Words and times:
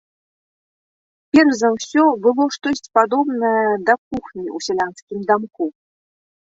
Перш 1.35 1.53
за 1.59 1.69
ўсё 1.75 2.03
было 2.25 2.43
штосьці 2.57 2.89
падобнае 2.99 3.55
да 3.87 3.93
кухні 4.07 4.47
ў 4.55 4.71
сялянскім 4.71 5.19
дамку. 5.31 5.65